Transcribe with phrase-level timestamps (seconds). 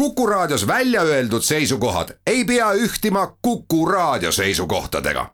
[0.00, 5.26] Kuku Raadios välja öeldud seisukohad ei pea ühtima Kuku Raadio seisukohtadega.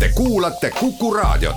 [0.00, 1.56] Te kuulate Kuku Raadiot.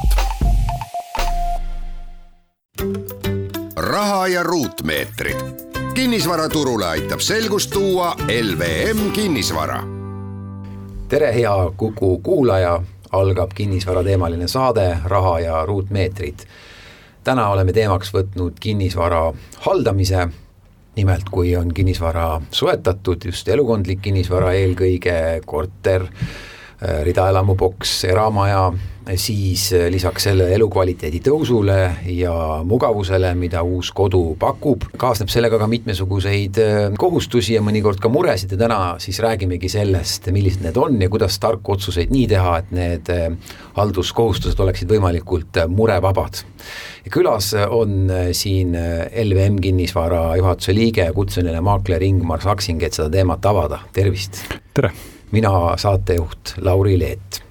[3.75, 5.35] raha ja ruutmeetrid.
[5.93, 9.83] kinnisvaraturule aitab selgust tuua LVM kinnisvara.
[11.07, 12.81] tere, hea Kuku kuulaja,
[13.11, 16.39] algab kinnisvarateemaline saade Raha ja ruutmeetrid.
[17.23, 20.27] täna oleme teemaks võtnud kinnisvara haldamise
[20.99, 25.15] nimelt kui on kinnisvara soetatud, just elukondlik kinnisvara eelkõige,
[25.47, 26.05] korter,
[26.81, 28.69] ridaelamuboks, eramaja,
[29.19, 31.77] siis äh, lisaks sellele elukvaliteedi tõusule
[32.13, 32.33] ja
[32.67, 38.53] mugavusele, mida uus kodu pakub, kaasneb sellega ka mitmesuguseid äh, kohustusi ja mõnikord ka muresid
[38.53, 42.71] ja täna siis räägimegi sellest, millised need on ja kuidas tarku otsuseid nii teha, et
[42.75, 43.11] need
[43.79, 46.43] halduskohustused oleksid võimalikult murevabad
[47.13, 53.09] külas on äh, siin äh, LVM kinnisvara juhatuse liige kutseline maakler Ingmar Saksing, et seda
[53.13, 54.43] teemat avada, tervist!
[54.73, 54.93] tere!
[55.31, 57.43] Mina saatejuht Lauri Leet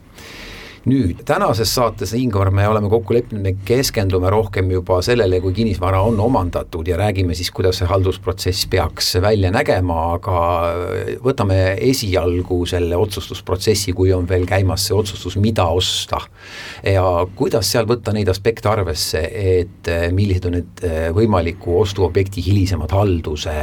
[0.89, 6.01] nüüd tänases saates, Ingvar, me oleme kokku leppinud, me keskendume rohkem juba sellele, kui kinnisvara
[6.07, 10.43] on omandatud ja räägime siis, kuidas see haldusprotsess peaks välja nägema, aga
[11.25, 11.59] võtame
[11.91, 16.21] esialgu selle otsustusprotsessi, kui on veel käimas see otsustus, mida osta.
[16.83, 17.05] ja
[17.37, 20.87] kuidas seal võtta neid aspekte arvesse, et millised on need
[21.17, 23.55] võimaliku ostuobjekti hilisemad halduse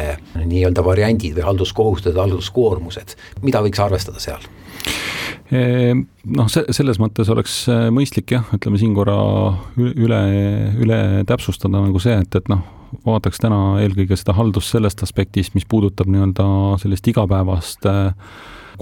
[0.43, 4.53] nii-öelda variandid või halduskohustused, halduskoormused, mida võiks arvestada seal?
[5.53, 9.13] Ehm, noh, see, selles mõttes oleks äh, mõistlik jah, ütleme siin korra
[9.77, 10.21] üle,
[10.81, 10.97] üle
[11.29, 12.63] täpsustada nagu see, et, et noh,
[13.05, 16.47] vaataks täna eelkõige seda haldust sellest aspektist, mis puudutab nii-öelda
[16.81, 18.09] sellist igapäevast äh,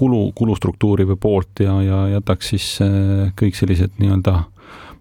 [0.00, 4.40] kulu, kulustruktuuri või poolt ja, ja jätaks siis äh, kõik sellised nii-öelda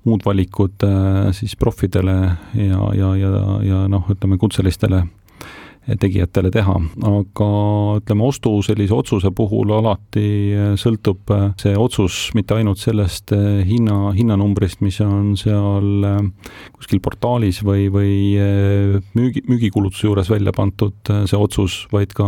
[0.04, 0.84] muud valikud
[1.32, 2.14] siis profidele
[2.60, 3.30] ja, ja, ja,
[3.64, 5.06] ja noh, ütleme kutselistele
[5.84, 6.76] tegijatele teha,
[7.10, 7.48] aga
[8.00, 13.60] ütleme, ostu sellise otsuse puhul alati eh, sõltub eh, see otsus mitte ainult sellest eh,
[13.68, 16.08] hinna, hinnanumbrist, mis on seal
[16.78, 18.14] kuskil portaalis või, või
[19.18, 22.28] müügi, müügikulutuse juures välja pandud see otsus, vaid ka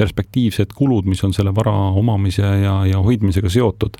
[0.00, 3.98] perspektiivsed kulud, mis on selle vara omamise ja, ja hoidmisega seotud.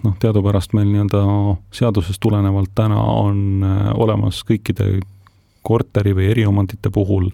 [0.00, 1.24] Noh, teadupärast meil nii-öelda
[1.76, 3.64] seadusest tulenevalt täna on
[4.00, 5.02] olemas kõikide
[5.66, 7.28] korteri või eriomandite puhul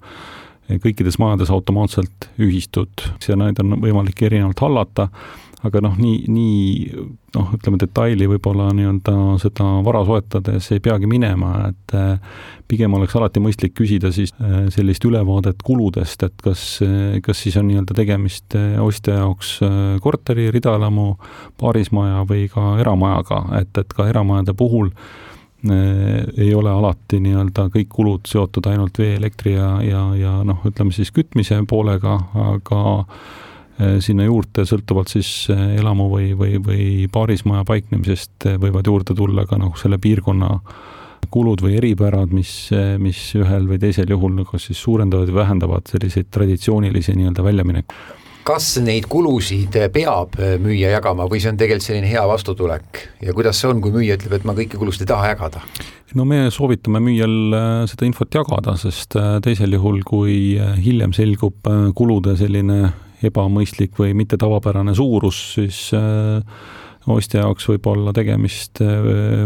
[0.68, 3.08] kõikides majades automaatselt ühistud.
[3.28, 5.08] Ja neid on võimalik erinevalt hallata,
[5.66, 7.04] aga noh, nii, nii
[7.34, 13.16] noh, ütleme detaili võib-olla nii-öelda seda vara soetades ei peagi minema, et eh, pigem oleks
[13.18, 16.64] alati mõistlik küsida siis eh, sellist ülevaadet kuludest, et kas,
[17.26, 19.56] kas siis on nii-öelda tegemist ostja jaoks
[20.04, 21.14] korteri, ridaelamu,
[21.60, 27.88] paarismaja või ka eramajaga, et, et ka eramajade puhul Äh, ei ole alati nii-öelda kõik
[27.90, 32.18] kulud seotud ainult vee, elektri ja, ja, ja noh, ütleme siis kütmise poolega,
[32.52, 39.16] aga äh, sinna juurde sõltuvalt siis äh, elamu või, või, või paarismaja paiknemisest võivad juurde
[39.16, 40.52] tulla ka noh, selle piirkonna
[41.32, 42.68] kulud või eripärad, mis,
[43.02, 48.76] mis ühel või teisel juhul kas siis suurendavad või vähendavad selliseid traditsioonilisi nii-öelda väljaminekuid kas
[48.82, 53.72] neid kulusid peab müüja jagama või see on tegelikult selline hea vastutulek ja kuidas see
[53.72, 55.62] on, kui müüja ütleb, et ma kõiki kulusid ei taha jagada?
[56.16, 61.14] no me soovitame müüjal äh, seda infot jagada, sest äh, teisel juhul, kui äh, hiljem
[61.16, 62.92] selgub kulude selline
[63.26, 65.78] ebamõistlik või mitte tavapärane suurus, siis
[67.08, 68.82] ostja jaoks võib olla tegemist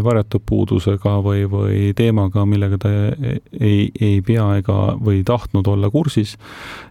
[0.03, 6.35] varjatud puudusega või, või teemaga, millega ta ei, ei pea ega, või tahtnud olla kursis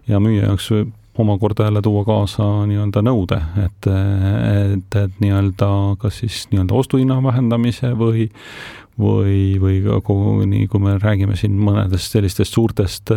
[0.09, 0.71] ja müüja jaoks
[1.19, 7.93] omakorda jälle tuua kaasa nii-öelda nõude, et, et, et nii-öelda kas siis nii-öelda ostuhinna vähendamise
[7.99, 8.29] või
[9.01, 13.13] või, või koguni, kui me räägime siin mõnedest sellistest suurtest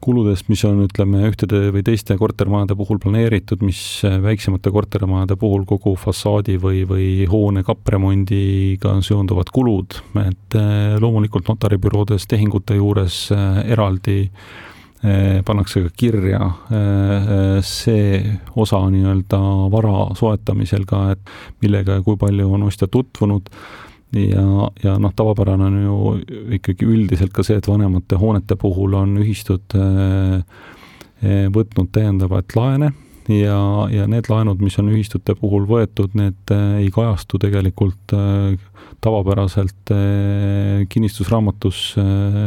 [0.00, 5.92] kuludest, mis on, ütleme, ühtede või teiste kortermajade puhul planeeritud, mis väiksemate kortermajade puhul kogu
[6.00, 10.58] fassaadi või, või hoone kappremondiga seonduvad kulud, et
[11.04, 13.26] loomulikult notaribüroodes tehingute juures
[13.68, 16.40] eraldi äh, pannakse ka kirja
[16.76, 18.18] eh, see
[18.60, 19.38] osa nii-öelda
[19.72, 21.32] vara soetamisel ka, et
[21.62, 23.48] millega ja kui palju on ostja tutvunud.
[24.10, 24.42] Ja,
[24.82, 25.96] ja noh, tavapärane on ju
[26.58, 29.76] ikkagi üldiselt ka see, et vanemate hoonete puhul on ühistud
[31.54, 32.88] võtnud täiendavaid laene
[33.30, 33.60] ja,
[33.94, 38.16] ja need laenud, mis on ühistute puhul võetud, need ei kajastu tegelikult
[39.00, 42.38] tavapäraselt eh, kinnistusraamatus eh,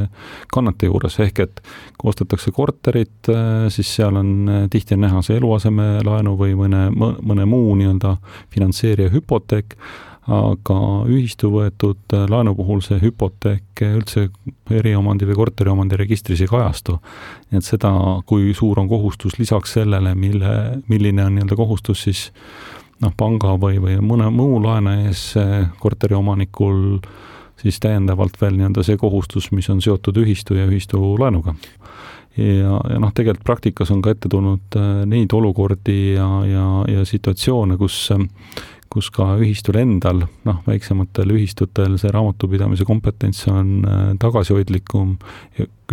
[0.53, 1.61] kannete juures, ehk et
[1.97, 4.33] kui ostetakse korterit, eh, siis seal on
[4.71, 8.17] tihti näha see eluasemelaenu või mõne, mõne muu nii-öelda
[8.53, 9.77] finantseerija hüpoteek,
[10.23, 10.75] aga
[11.11, 14.29] ühistu võetud laenu puhul see hüpoteek üldse
[14.71, 16.95] eriomandi või korteriomandi registris ei kajastu.
[17.51, 17.91] nii et seda,
[18.25, 20.53] kui suur on kohustus lisaks sellele, mille,
[20.87, 22.29] milline on nii-öelda kohustus siis
[23.01, 25.25] noh, panga või, või mõne muu laenaja ees
[25.79, 26.99] korteriomanikul
[27.63, 31.55] siis täiendavalt veel nii-öelda see kohustus, mis on seotud ühistu ja ühistu laenuga.
[32.37, 37.05] ja, ja noh, tegelikult praktikas on ka ette tulnud äh, neid olukordi ja, ja, ja
[37.05, 38.07] situatsioone, kus
[38.93, 45.15] kus ka ühistul endal, noh, väiksematel ühistutel see raamatupidamise kompetents on äh, tagasihoidlikum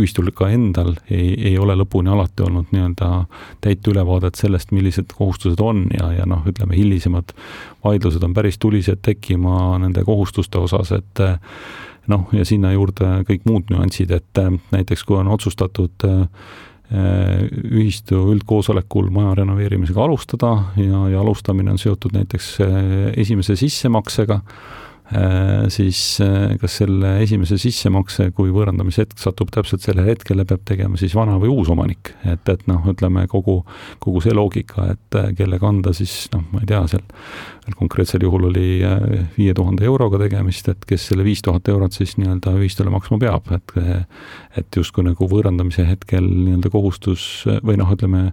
[0.01, 3.11] ühistul ka endal ei, ei ole lõpuni alati olnud nii-öelda
[3.65, 7.35] täit ülevaadet sellest, millised kohustused on ja, ja noh, ütleme hilisemad
[7.85, 11.39] vaidlused on päris tulised tekkima nende kohustuste osas, et äh,
[12.13, 16.09] noh, ja sinna juurde kõik muud nüansid, et äh, näiteks kui on otsustatud
[16.91, 22.79] ühistu üldkoosolekul maja renoveerimisega alustada ja, ja alustamine on seotud näiteks äh,
[23.21, 24.41] esimese sissemaksega.
[24.41, 24.90] Äh,
[25.73, 31.01] siis äh, kas selle esimese sissemakse, kui võõrandamise hetk satub täpselt sellele hetkele, peab tegema
[31.01, 32.13] siis vana või uus omanik.
[32.25, 33.61] et, et noh, ütleme kogu,
[33.99, 37.07] kogu see loogika, et äh, kelle kanda siis noh, ma ei tea, seal
[37.79, 38.81] konkreetsel juhul oli
[39.37, 43.51] viie tuhande euroga tegemist, et kes selle viis tuhat eurot siis nii-öelda ühistule maksma peab,
[43.55, 43.77] et
[44.59, 48.33] et justkui nagu võõrandamise hetkel nii-öelda kohustus või noh, ütleme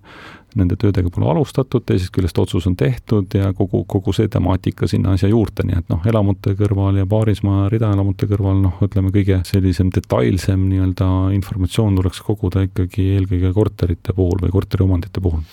[0.56, 5.16] nende töödega pole alustatud, teisest küljest otsus on tehtud ja kogu, kogu see temaatika sinna
[5.18, 9.92] asja juurde, nii et noh, elamute kõrval ja paarismaa ridaelamute kõrval noh, ütleme kõige sellisem
[9.94, 15.44] detailsem nii-öelda informatsioon tuleks koguda ikkagi eelkõige korterite puhul või korteriomandite puhul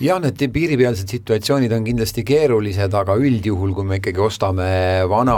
[0.00, 4.68] jah, need piiripealsed situatsioonid on kindlasti keerulised, aga üldjuhul, kui me ikkagi ostame
[5.10, 5.34] vana,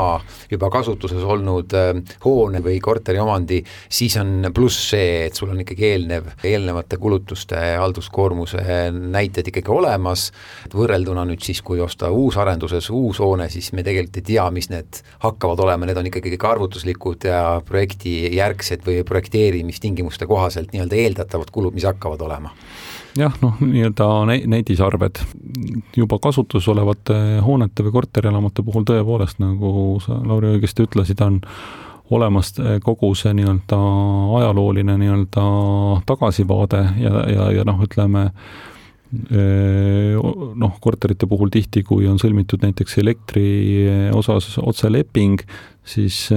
[0.51, 1.91] juba kasutuses olnud äh,
[2.23, 3.59] hoone või korteriomandi,
[3.91, 8.63] siis on pluss see, et sul on ikkagi eelnev, eelnevate kulutuste halduskoormuse
[8.93, 10.29] näited ikkagi olemas,
[10.67, 14.71] et võrrelduna nüüd siis, kui osta uusarenduses uus hoone, siis me tegelikult ei tea, mis
[14.71, 21.51] need hakkavad olema, need on ikkagi kõik arvutuslikud ja projektijärgsed või projekteerimistingimuste kohaselt nii-öelda eeldatavad
[21.51, 22.55] kulud, mis hakkavad olema
[23.19, 24.09] jah, noh, nii-öelda
[24.51, 25.21] netisarved
[25.97, 31.41] juba kasutuses olevate hoonete või korterelamute puhul tõepoolest, nagu sa, Lauri, õigesti ütlesid, on
[32.13, 32.53] olemas
[32.85, 33.79] kogu see nii-öelda
[34.39, 35.47] ajalooline nii-öelda
[36.09, 38.31] tagasivaade ja, ja, ja noh, ütleme
[39.13, 43.45] noh, korterite puhul tihti, kui on sõlmitud näiteks elektri
[44.17, 45.43] osas otseleping,
[45.85, 46.31] siis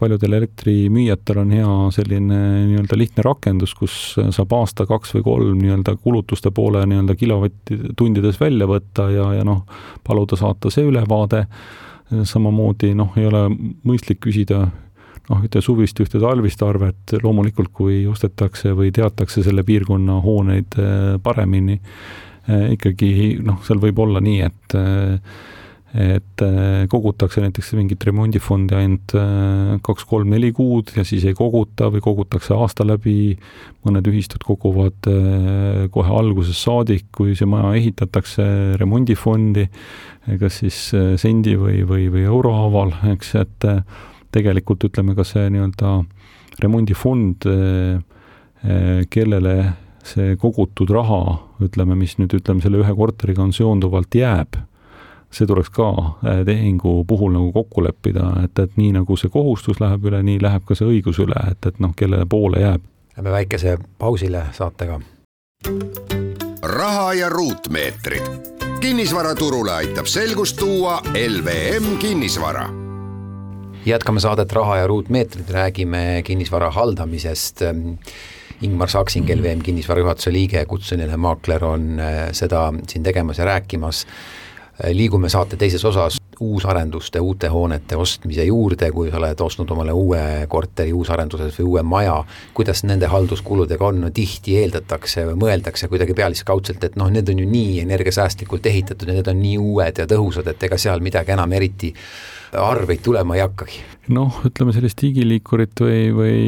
[0.00, 5.94] paljudel elektrimüüjatel on hea selline nii-öelda lihtne rakendus, kus saab aasta, kaks või kolm nii-öelda
[6.02, 9.62] kulutuste poole nii-öelda kilovatt-tundides välja võtta ja, ja noh,
[10.06, 11.44] paluda saata see ülevaade,
[12.26, 13.46] samamoodi noh, ei ole
[13.86, 14.64] mõistlik küsida
[15.30, 21.14] noh, ühte suvist, ühte talvist arvet, loomulikult kui ostetakse või teatakse selle piirkonna hooneid äh,
[21.22, 21.78] paremini,
[22.50, 25.40] äh, ikkagi noh, seal võib olla nii, et äh,
[25.90, 26.42] et
[26.86, 29.10] kogutakse näiteks mingit remondifondi ainult
[29.82, 33.32] kaks-kolm-neli kuud ja siis ei koguta või kogutakse aasta läbi,
[33.82, 35.08] mõned ühistud koguvad
[35.90, 38.46] kohe algusest saadik, kui see maja ehitatakse,
[38.78, 39.66] remondifondi,
[40.38, 40.78] kas siis
[41.18, 43.66] sendi või, või, või euro haaval, eks, et
[44.32, 46.00] tegelikult ütleme ka see nii-öelda
[46.60, 48.00] remondifond, eh,
[48.64, 49.72] eh, kellele
[50.04, 54.58] see kogutud raha, ütleme, mis nüüd ütleme, selle ühe korteriga on seonduvalt jääb,
[55.30, 55.90] see tuleks ka
[56.24, 60.40] eh, tehingu puhul nagu kokku leppida, et, et nii nagu see kohustus läheb üle, nii
[60.42, 62.86] läheb ka see õigus üle, et, et noh, kellele poole jääb.
[63.16, 65.00] Lähme väikese pausile saatega.
[66.62, 68.56] raha ja ruutmeetrid.
[68.80, 72.89] kinnisvaraturule aitab selgust tuua LVM kinnisvara
[73.86, 77.62] jätkame saadet Raha ja ruutmeetrid, räägime kinnisvara haldamisest.
[78.60, 84.06] Ingmar Saksing, LVM kinnisvara juhatuse liige, kutseline maakler on äh, seda siin tegemas ja rääkimas.
[84.92, 90.22] liigume saate teises osas uusarenduste, uute hoonete ostmise juurde, kui sa oled ostnud omale uue
[90.48, 92.16] korteri uusarenduses või uue maja,
[92.56, 97.42] kuidas nende halduskuludega on, no tihti eeldatakse või mõeldakse kuidagi pealiskaudselt, et noh, need on
[97.42, 101.36] ju nii energiasäästlikult ehitatud ja need on nii uued ja tõhusad, et ega seal midagi
[101.36, 101.92] enam eriti
[102.56, 103.84] arveid tulema ei hakkagi?
[104.10, 106.40] noh, ütleme sellist digiliikurit või, või,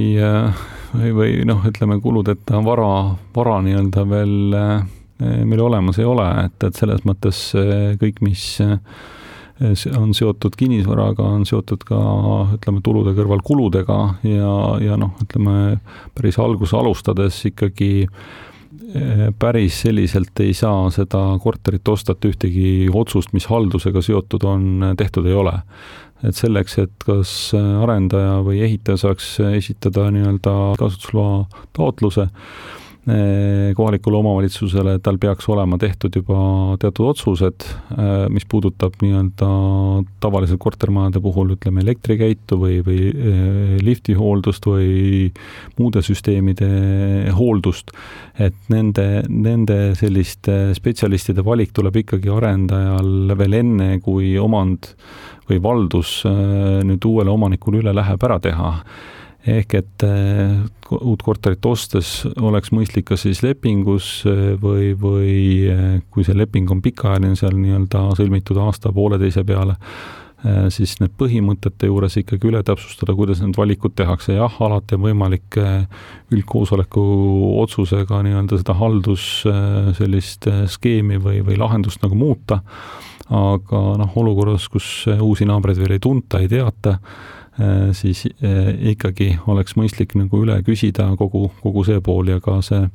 [0.97, 2.91] või, või noh, ütleme kuludeta vara,
[3.37, 4.91] vara nii-öelda veel äh,
[5.45, 8.47] meil olemas ei ole, et, et selles mõttes äh, kõik, mis
[9.97, 11.99] on seotud kinnisvaraga, on seotud ka
[12.57, 15.79] ütleme, tulude kõrval kuludega ja, ja noh, ütleme
[16.17, 18.07] päris alguse alustades ikkagi
[19.39, 24.67] päris selliselt ei saa seda korterit osta, et ühtegi otsust, mis haldusega seotud on,
[24.99, 25.55] tehtud ei ole.
[26.23, 34.93] et selleks, et kas arendaja või ehitaja saaks esitada nii-öelda kasutusloa taotluse, Eh, kohalikule omavalitsusele,
[35.03, 37.65] tal peaks olema tehtud juba teatud otsused,
[37.97, 39.49] eh, mis puudutab nii-öelda
[40.23, 45.33] tavaliselt kortermajade puhul ütleme elektrikäitu või, või eh, lifti hooldust või
[45.81, 46.69] muude süsteemide
[47.35, 47.91] hooldust,
[48.39, 54.93] et nende, nende selliste spetsialistide valik tuleb ikkagi arendajal veel enne, kui omand
[55.51, 58.71] või valdus nüüd uuele omanikule üle läheb, ära teha
[59.49, 60.63] ehk et äh,
[61.03, 65.37] uut korterit ostes oleks mõistlik kas siis lepingus äh, või, või
[65.73, 69.79] äh, kui see leping on pikaajaline, seal nii-öelda sõlmitud aasta-pooleteise peale,
[70.75, 75.55] siis need põhimõtete juures ikkagi üle täpsustada, kuidas need valikud tehakse, jah, alati on võimalik
[76.35, 77.05] üldkoosoleku
[77.63, 79.27] otsusega nii-öelda seda haldus
[80.01, 82.59] sellist skeemi või, või lahendust nagu muuta,
[83.31, 86.97] aga noh, olukorras, kus uusi naabreid veel ei tunta, ei teata,
[87.93, 92.87] siis äh, ikkagi oleks mõistlik nagu üle küsida kogu, kogu see pool ja ka see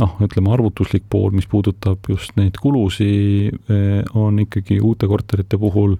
[0.00, 5.98] noh, ütleme arvutuslik pool, mis puudutab just neid kulusid, äh, on ikkagi uute korterite puhul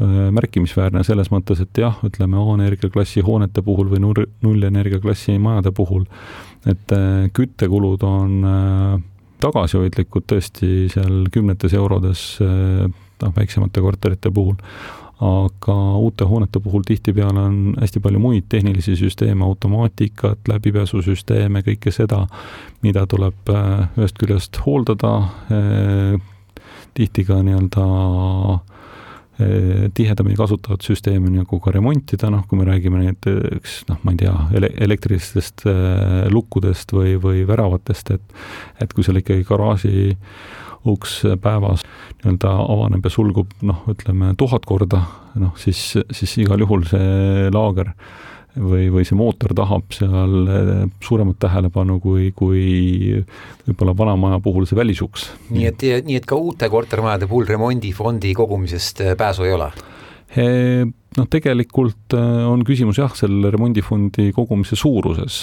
[0.00, 6.06] märkimisväärne selles mõttes, et jah, ütleme A-energiaklassi hoonete puhul või null, nullenergiaklassi majade puhul,
[6.70, 6.94] et
[7.36, 8.36] küttekulud on
[9.42, 14.56] tagasihoidlikud tõesti seal kümnetes eurodes noh, väiksemate korterite puhul
[15.20, 22.24] aga uute hoonete puhul tihtipeale on hästi palju muid tehnilisi süsteeme, automaatikat, läbipääsusüsteeme, kõike seda,
[22.84, 25.12] mida tuleb äh, ühest küljest hooldada,
[25.52, 26.16] äh,
[26.96, 27.84] tihti ka nii-öelda
[28.54, 34.22] äh, tihedamini kasutavat süsteemi nagu ka remontida, noh, kui me räägime näiteks noh, ma ei
[34.24, 35.66] tea ele, elektrilistest
[36.32, 38.36] lukkudest või, või väravatest, et
[38.80, 40.16] et kui seal ikkagi garaaži
[40.88, 41.84] uks päevas
[42.22, 45.02] nii-öelda avaneb ja sulgub noh, ütleme tuhat korda,
[45.40, 47.92] noh siis, siis igal juhul see laager
[48.56, 50.72] või, või see mootor tahab seal eh,
[51.04, 53.22] suuremat tähelepanu kui, kui
[53.68, 55.28] võib-olla vana maja puhul see välisuks.
[55.52, 59.70] nii et, nii et ka uute kortermajade puhul remondifondi kogumisest eh, pääsu ei ole?
[60.38, 65.40] Noh, tegelikult äh, on küsimus jah, selle remondifondi kogumise suuruses.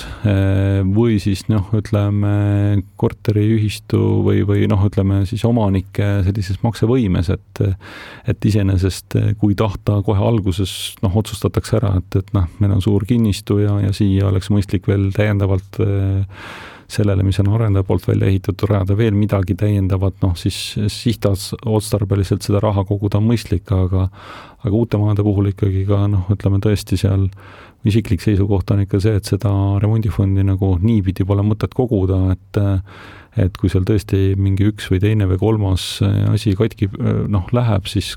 [0.87, 7.63] Või siis noh, ütleme korteriühistu või, või noh, ütleme siis omanike sellises maksevõimes, et
[8.27, 10.71] et iseenesest, kui tahta kohe alguses
[11.03, 14.87] noh, otsustatakse ära, et, et noh, meil on suur kinnistu ja, ja siia oleks mõistlik
[14.87, 15.81] veel täiendavalt
[16.87, 22.61] sellele, mis on arendaja poolt välja ehitatud, rajada veel midagi täiendavat, noh siis sihtotstarbeliselt seda
[22.63, 24.07] raha koguda on mõistlik, aga
[24.57, 27.27] aga uute maade puhul ikkagi ka noh, ütleme tõesti seal
[27.87, 29.51] isiklik seisukoht on ikka see, et seda
[29.83, 32.61] remondifondi nagu niipidi pole mõtet koguda, et
[33.37, 35.99] et kui seal tõesti mingi üks või teine või kolmas
[36.31, 36.87] asi katki
[37.29, 38.15] noh, läheb, siis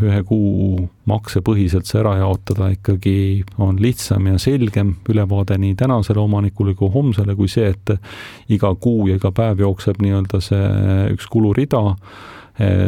[0.00, 3.14] ühe kuu maksepõhiselt see ära jaotada ikkagi
[3.60, 7.94] on lihtsam ja selgem ülevaade nii tänasele omanikule kui homsele, kui see, et
[8.52, 10.68] iga kuu ja iga päev jookseb nii-öelda see
[11.16, 11.82] üks kulurida,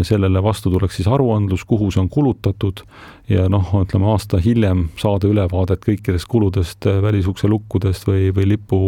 [0.05, 2.83] sellele vastu tuleks siis aruandlus, kuhu see on kulutatud.
[3.31, 8.81] Ja noh, ütleme aasta hiljem saada ülevaadet kõikidest kuludest, välisukse lukkudest või, või lipu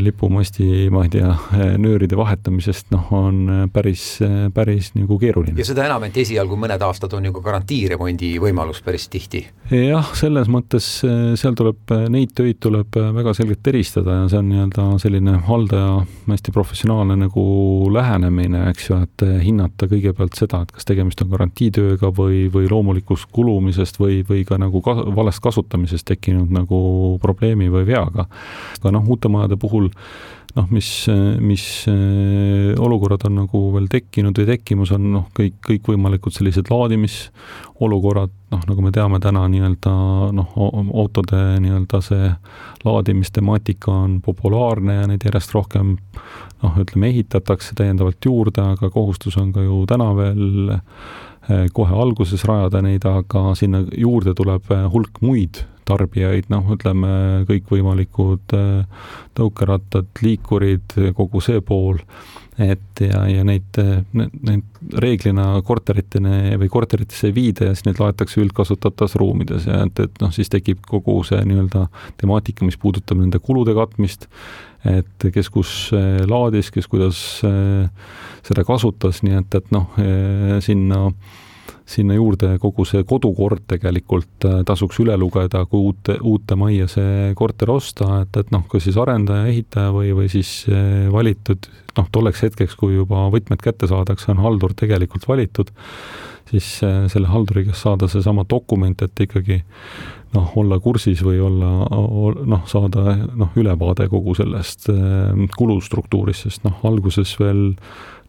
[0.00, 4.04] lipumasti, ma ei tea, äh, nööride vahetamisest, noh, on äh, päris,
[4.54, 5.58] päris nagu keeruline.
[5.58, 9.42] ja seda enam, et esialgu mõned aastad on ju ka garantiiremondi võimalus päris tihti.
[9.74, 14.86] jah, selles mõttes seal tuleb, neid töid tuleb väga selgelt eristada ja see on nii-öelda
[15.02, 15.90] selline haldaja
[16.28, 17.46] hästi professionaalne nagu
[17.92, 23.30] lähenemine, eks ju, et hinnata kõigepealt seda, et kas tegemist on garantiitööga või, või loomulikust
[23.34, 26.78] kulumisest või, või ka nagu ka, valest kasutamisest tekkinud nagu
[27.22, 28.28] probleemi või veaga.
[28.78, 29.90] aga noh, uute majade asjade puhul
[30.56, 31.06] noh, mis,
[31.40, 38.32] mis äh, olukorrad on nagu veel tekkinud või tekkimas, on noh, kõik, kõikvõimalikud sellised laadimisolukorrad,
[38.54, 39.92] noh, nagu me teame täna nii-öelda
[40.32, 42.30] noh, autode nii-öelda see
[42.86, 45.98] laadimistemaatika on populaarne ja neid järjest rohkem
[46.62, 50.80] noh, ütleme, ehitatakse täiendavalt juurde, aga kohustus on ka ju täna veel äh,
[51.72, 58.56] kohe alguses rajada neid, aga sinna juurde tuleb äh, hulk muid tarbijaid, noh, ütleme kõikvõimalikud
[58.58, 59.04] äh,
[59.38, 62.00] tõukerattad, liikurid, kogu see pool,
[62.58, 63.78] et ja, ja neid,
[64.16, 70.00] neid reeglina korteriteni või korteritesse ei viida ja siis neid laetakse üldkasutatavas ruumides ja et,
[70.00, 71.86] et noh, siis tekib kogu see nii-öelda
[72.20, 74.28] temaatika, mis puudutab nende kulude katmist,
[74.88, 77.90] et kes kus äh, laadis, kes kuidas äh,
[78.46, 79.90] seda kasutas, nii et, et noh,
[80.64, 81.10] sinna
[81.86, 87.32] sinna juurde kogu see kodukord tegelikult äh, tasuks üle lugeda, kui uute, uute majja see
[87.38, 92.08] korter osta, et, et noh, kas siis arendaja, ehitaja või, või siis äh, valitud, noh,
[92.12, 95.70] tolleks hetkeks, kui juba võtmed kätte saadakse, on haldur tegelikult valitud,
[96.50, 99.60] siis äh, selle halduri käest saada seesama dokument, et ikkagi
[100.34, 101.70] noh, olla kursis või olla
[102.46, 104.90] noh, saada noh, ülevaade kogu sellest
[105.56, 107.62] kulustruktuurist, sest noh, alguses veel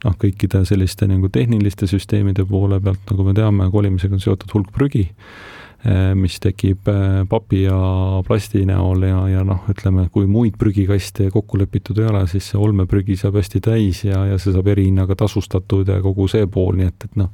[0.06, 4.74] noh, kõikide selliste nagu tehniliste süsteemide poole pealt, nagu me teame, kolimisega on seotud hulk
[4.76, 5.08] prügi
[5.86, 6.90] Eh, mis tekib
[7.30, 7.76] papi ja
[8.26, 12.58] plasti näol ja, ja noh, ütleme, kui muid prügikaste kokku lepitud ei ole, siis see
[12.58, 16.90] olmeprügi saab hästi täis ja, ja see saab erihinnaga tasustatud ja kogu see pool, nii
[16.90, 17.30] et, et noh,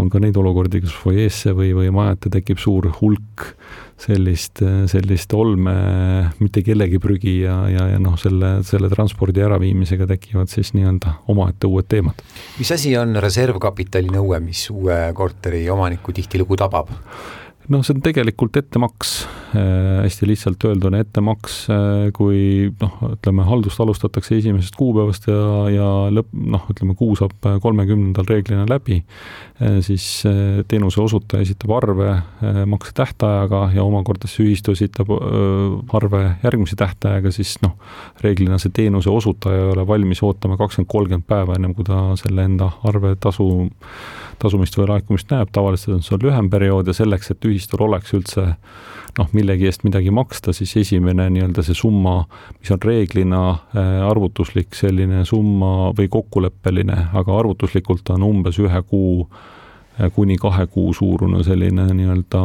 [0.00, 3.46] on ka neid olukordi, kus fuajeesse või, või majade tekib suur hulk
[4.00, 5.74] sellist, sellist olme,
[6.40, 11.70] mitte kellegi prügi ja, ja, ja noh, selle, selle transpordi äraviimisega tekivad siis nii-öelda omaette
[11.70, 12.24] uued teemad.
[12.58, 16.90] mis asi on reservkapitali nõue, mis uue korteri omanikku tihtilugu tabab?
[17.72, 19.12] Noh, see on tegelikult ettemaks
[19.56, 25.38] äh,, hästi lihtsalt öelduna ettemaks äh,, kui noh, ütleme haldust alustatakse esimesest kuupäevast ja,
[25.72, 31.76] ja lõpp, noh, ütleme kuu saab kolmekümnendal reeglina läbi äh,, siis äh, teenuse osutaja esitab
[31.78, 37.78] arve äh, makse tähtajaga ja omakorda see ühistu esitab äh, arve järgmise tähtajaga, siis noh,
[38.24, 42.44] reeglina see teenuse osutaja ei ole valmis ootama kakskümmend, kolmkümmend päeva, ennem kui ta selle
[42.44, 43.48] enda arve tasu
[44.42, 48.46] tasumist või laekumist näeb, tavaliselt on see lühem periood ja selleks, et ühistul oleks üldse
[49.18, 52.16] noh, millegi eest midagi maksta, siis esimene nii-öelda see summa,
[52.58, 59.24] mis on reeglina äh, arvutuslik selline summa või kokkuleppeline, aga arvutuslikult on umbes ühe kuu
[59.24, 62.44] äh, kuni kahe kuu suurune selline nii-öelda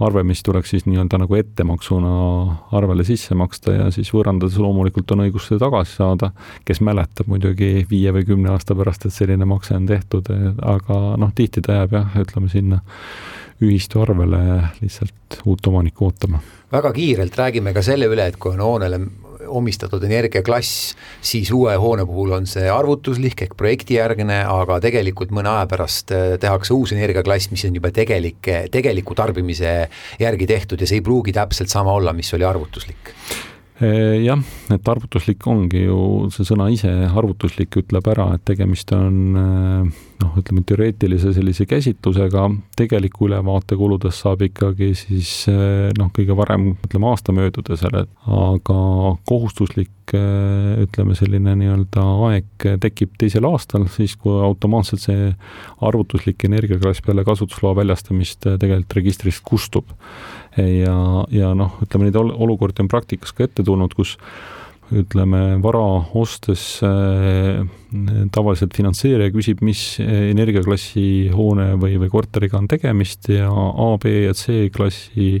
[0.00, 2.12] arve, mis tuleks siis nii-öelda nagu ettemaksuna
[2.76, 6.32] arvele sisse maksta ja siis võõrandades loomulikult on õigus seda tagasi saada,
[6.68, 10.30] kes mäletab muidugi viie või kümne aasta pärast, et selline makse on tehtud,
[10.62, 12.80] aga noh, tihti ta jääb jah, ütleme sinna
[13.60, 14.40] ühistu arvele
[14.80, 16.40] lihtsalt uut omanikku ootama.
[16.72, 19.00] väga kiirelt räägime ka selle üle, et kui on hoonele
[19.50, 25.68] omistatud energiaklass, siis uue hoone puhul on see arvutuslik ehk projektijärgne, aga tegelikult mõne aja
[25.70, 29.74] pärast äh, tehakse uus energiaklass, mis on juba tegelik, tegeliku tarbimise
[30.20, 33.14] järgi tehtud ja see ei pruugi täpselt sama olla, mis oli arvutuslik.
[33.80, 34.40] Jah,
[34.74, 36.00] et arvutuslik ongi ju,
[36.34, 42.46] see sõna ise, arvutuslik, ütleb ära, et tegemist on äh, noh, ütleme teoreetilise sellise käsitlusega,
[42.78, 48.78] tegeliku ülevaate kuludest saab ikkagi siis äh, noh, kõige varem ütleme aasta möödudes, aga
[49.28, 55.32] kohustuslik äh, ütleme, selline nii-öelda aeg tekib teisel aastal, siis kui automaatselt see
[55.86, 59.92] arvutuslik energiaklass peale kasutusloa väljastamist tegelikult registrist kustub.
[60.56, 60.96] Ja,
[61.30, 64.16] ja noh, ütleme neid olukordi on praktikas ka ette tulnud, kus
[64.90, 65.82] ütleme, vara
[66.18, 67.62] ostes äh,
[68.34, 74.34] tavaliselt finantseerija küsib, mis energiaklassi hoone või, või korteriga on tegemist ja A, B ja
[74.36, 75.32] C klassi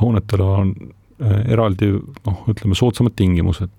[0.00, 3.70] hoonetele on äh, eraldi noh, ütleme soodsamad tingimused.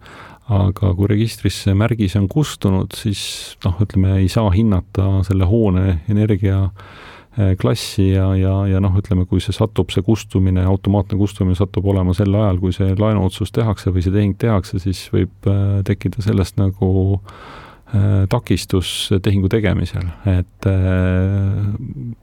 [0.53, 6.65] aga kui registrisse märgis on kustunud, siis noh, ütleme ei saa hinnata selle hoone energia
[6.65, 7.12] äh,
[7.59, 12.13] klassi ja, ja, ja noh, ütleme, kui see satub, see kustumine, automaatne kustumine satub olema
[12.13, 16.59] sel ajal, kui see laenuotsus tehakse või see tehing tehakse, siis võib äh, tekkida sellest
[16.61, 18.91] nagu äh, takistus
[19.25, 20.69] tehingu tegemisel, et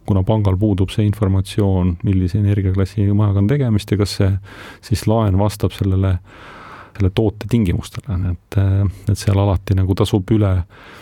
[0.06, 4.30] kuna pangal puudub see informatsioon, millise energiaklassi majaga on tegemist ja kas see
[4.92, 6.16] siis laen vastab sellele,
[6.96, 8.58] selle toote tingimustele, et,
[9.10, 10.98] et seal alati nagu tasub üle äh,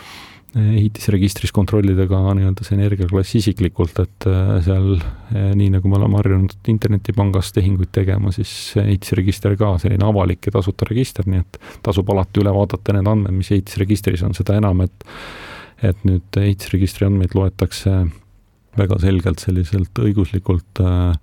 [0.57, 6.17] ehitisregistris kontrollida ka nii-öelda see energiaklass isiklikult, et äh, seal äh, nii, nagu me oleme
[6.21, 12.09] harjunud internetipangas tehinguid tegema, siis ehitisregister ka selline avalik ja tasuta register, nii et tasub
[12.13, 15.07] alati üle vaadata need andmed, mis ehitisregistris on, seda enam, et
[15.79, 17.93] et nüüd ehitisregistri andmeid loetakse
[18.75, 21.13] väga selgelt selliselt õiguslikult äh,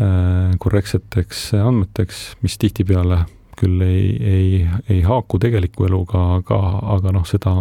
[0.00, 3.24] äh, korrektseteks andmeteks, mis tihtipeale
[3.56, 4.50] küll ei, ei,
[4.92, 6.58] ei haaku tegeliku eluga, aga,
[6.96, 7.54] aga noh, seda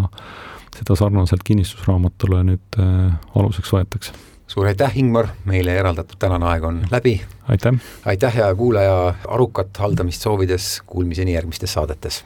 [0.76, 4.16] seda sarnaselt kinnistusraamatule nüüd äh, aluseks võetakse.
[4.48, 7.20] suur aitäh, Ingmar, meile eraldatud tänane aeg on läbi.
[7.48, 7.80] aitäh!
[8.06, 12.24] aitäh, hea kuulaja, arukat haldamist soovides, kuulmiseni järgmistes saadetes!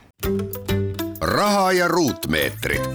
[1.22, 2.90] raha ja ruutmeetrid.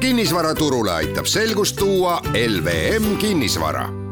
[0.00, 4.09] kinnisvaraturule aitab selgust tuua LVM kinnisvara